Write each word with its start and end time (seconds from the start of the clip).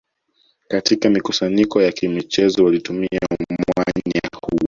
Katika 0.67 1.09
mikusanyiko 1.09 1.81
ya 1.81 1.91
kimichezo 1.91 2.65
walitumia 2.65 3.19
mwanya 3.49 4.21
huo 4.41 4.59